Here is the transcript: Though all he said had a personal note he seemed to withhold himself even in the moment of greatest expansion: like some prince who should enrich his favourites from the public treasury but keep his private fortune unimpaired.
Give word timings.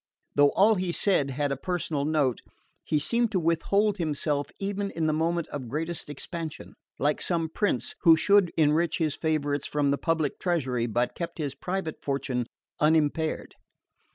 Though 0.33 0.49
all 0.53 0.73
he 0.73 0.91
said 0.91 1.29
had 1.29 1.51
a 1.51 1.55
personal 1.55 2.05
note 2.05 2.39
he 2.83 2.97
seemed 2.97 3.31
to 3.33 3.39
withhold 3.39 3.99
himself 3.99 4.47
even 4.59 4.89
in 4.89 5.05
the 5.05 5.13
moment 5.13 5.47
of 5.49 5.69
greatest 5.69 6.09
expansion: 6.09 6.73
like 6.97 7.21
some 7.21 7.49
prince 7.49 7.93
who 8.01 8.17
should 8.17 8.51
enrich 8.57 8.97
his 8.97 9.15
favourites 9.15 9.67
from 9.67 9.91
the 9.91 9.99
public 9.99 10.39
treasury 10.39 10.87
but 10.87 11.13
keep 11.13 11.37
his 11.37 11.53
private 11.53 12.01
fortune 12.01 12.47
unimpaired. 12.79 13.53